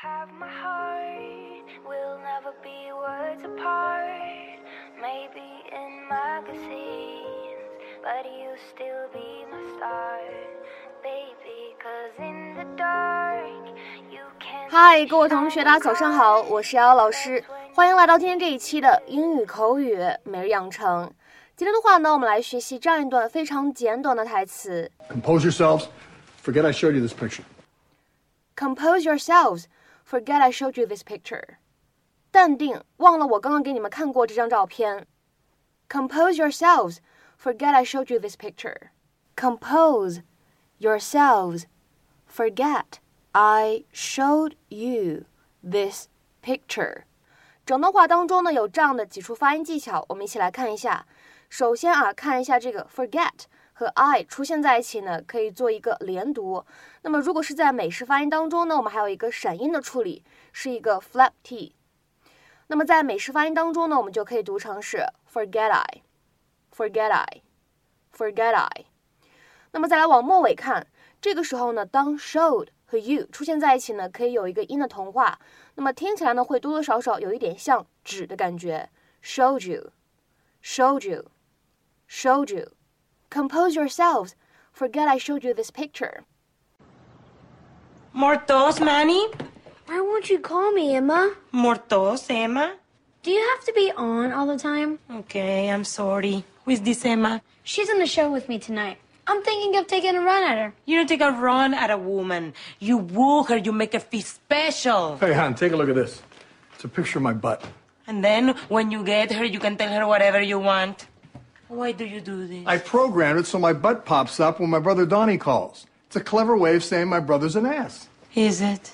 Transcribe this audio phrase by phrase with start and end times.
[0.00, 1.64] have my heart.
[1.84, 4.60] We'll never be words apart.
[5.00, 10.20] Maybe in magazines, but you still be my star,
[11.02, 11.74] baby.
[11.82, 13.66] Cause in the dark,
[14.10, 14.70] you can.
[14.70, 17.44] 嗨，各位同学，大家早上好，我是瑶瑶老师，
[17.74, 21.12] 欢迎来到今天这一期的英语口语每日养成。
[21.56, 24.90] 今天的话呢，我们来学习这样一段非常简短的台词。
[25.08, 25.86] Compose yourselves.
[26.44, 27.44] Forget I showed you this picture.
[28.56, 29.64] Compose yourselves.
[30.10, 31.56] Forget I showed you this picture.
[32.30, 35.06] 淡定，忘了我刚刚给你们看过这张照片。
[35.88, 36.98] Compose yourselves.
[37.40, 38.90] Forget I showed you this picture.
[39.36, 40.22] Compose
[40.78, 41.64] yourselves.
[42.28, 42.98] Forget
[43.32, 45.24] I showed you
[45.62, 46.08] this
[46.42, 47.02] picture.
[47.64, 51.06] 整段话当中呢，有这样的几处发音技巧，我们一起来看一下。
[51.48, 53.44] 首先啊，看一下这个 forget
[53.81, 56.63] 和 I 出现在一起呢，可以做一个连读。
[57.01, 61.73] 那么如果是在美式发音当中呢，我们还有一个闪音的处理，是一个 flap t。
[62.67, 68.85] 那么在美式发音当中呢，我们就可以读成是 forget I，forget I，forget I。
[69.71, 70.85] 那么再来往末尾看，
[71.19, 75.39] 这个时候呢，当 showed 和 you 出现在一起呢，可以有一个音的同化，
[75.73, 78.91] 那么听起来呢，会多多少少有一点像指的感觉
[79.23, 82.73] ，showed you，showed you，showed you。
[83.31, 84.35] Compose yourselves.
[84.73, 86.25] Forget I showed you this picture.
[88.13, 89.25] Mortos, Manny?
[89.87, 91.33] Why won't you call me, Emma?
[91.53, 92.75] Mortos, Emma?
[93.23, 94.99] Do you have to be on all the time?
[95.09, 96.43] Okay, I'm sorry.
[96.65, 97.41] Who is this Emma?
[97.63, 98.97] She's in the show with me tonight.
[99.27, 100.73] I'm thinking of taking a run at her.
[100.85, 102.53] You don't take a run at a woman.
[102.79, 105.17] You woo her, you make her feel special.
[105.17, 106.21] Hey, hon, take a look at this.
[106.75, 107.63] It's a picture of my butt.
[108.07, 111.07] And then when you get her, you can tell her whatever you want.
[111.70, 112.64] Why do you do this?
[112.66, 115.86] I programmed it so my butt pops up when my brother Donnie calls.
[116.08, 118.08] It's a clever way of saying my brother's an ass.
[118.34, 118.92] Is it?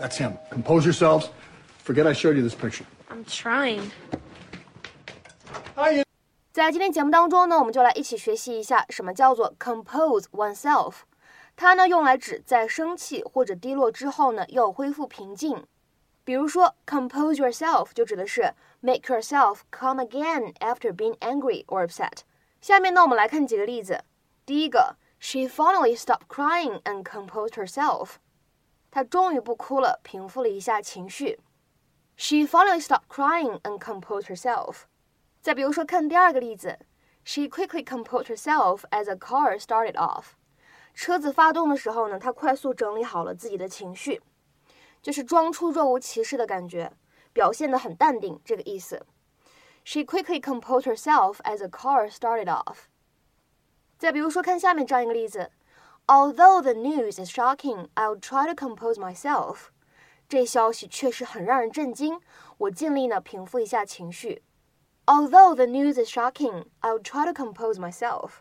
[0.00, 0.36] That's him.
[0.50, 1.30] Compose yourselves.
[1.78, 2.84] Forget I showed you this picture.
[3.08, 3.90] I'm trying.
[5.76, 6.02] Hi,
[6.52, 10.94] 在今天节目当中呢，我们就来一起学习一下什么叫做 compose oneself。
[11.54, 15.62] 它呢用来指在生气或者低落之后呢，要恢复平静。
[16.23, 22.19] 比如说，compose yourself 就指的是 make yourself calm again after being angry or upset。
[22.61, 24.03] 下面呢，我们来看几个例子。
[24.45, 28.15] 第一个，She finally stopped crying and composed herself。
[28.91, 31.39] 她终于不哭了，平复了一下情绪。
[32.17, 34.81] She finally stopped crying and composed herself。
[35.41, 36.77] 再比如说，看第二个例子
[37.23, 40.33] ，She quickly composed herself as a car started off。
[40.93, 44.21] 车子发动的时候呢，她快速整理好了自己的情绪，
[45.02, 46.92] 就是装出若无其事的感觉，
[47.32, 49.06] 表现得很淡定，这个意思。
[49.84, 52.86] She quickly composed herself as a car started off。
[53.98, 55.52] 再比如说，看下面这样一个例子，
[56.06, 59.68] Although the news is shocking, I'll try to compose myself。
[60.28, 62.20] 这消息确实很让人震惊，
[62.58, 64.42] 我尽力呢平复一下情绪。
[65.06, 68.40] Although the news is shocking, I'll try to compose myself.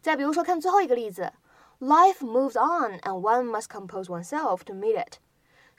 [0.00, 1.32] 再比如说，看最后一个例子，
[1.80, 5.18] Life moves on, and one must compose oneself to meet it.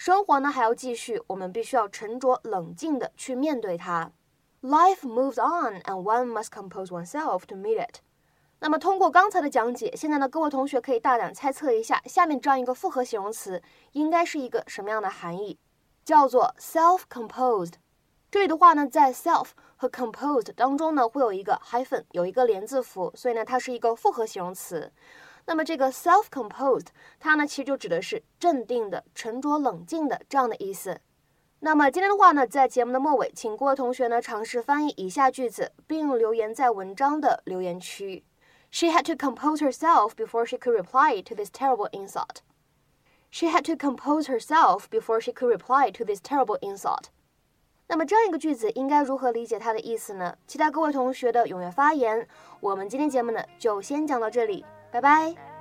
[0.04, 4.12] 生活呢还要继续，我们必须要沉着冷静的去面对它。
[4.60, 8.00] Life moves on, and one must compose oneself to meet it.
[8.58, 15.58] 那么通过刚才的讲解，现在呢各位同学可以大胆猜测一下，下面这样一个复合形容词应该是一个什么样的含义？
[16.04, 17.72] 叫做 self-composed。
[18.30, 24.92] 这里的话呢，在 self 和 composed 当中呢，会有一个 hyphen，有一个连字符，所以呢，它是一个复合形容词。
[25.46, 26.86] 那么这个 self-composed，
[27.20, 31.00] 它呢，其实就指的是镇定的、沉着冷静的这样的意思。
[31.60, 38.24] 那么今天的话呢，在节目的末尾，请各位同学呢尝试翻译以下句子，并留言在文章的留言区。
[38.70, 42.38] She had to compose herself before she could reply to this terrible insult.
[43.30, 47.10] She had to compose herself before she could reply to this terrible insult.
[47.86, 50.36] 那么这样一个句子应该如何理解它的意思呢？
[50.46, 52.26] 期待各位同学的踊跃发言。
[52.60, 55.53] 我们今天节目呢就先讲到这里，拜拜。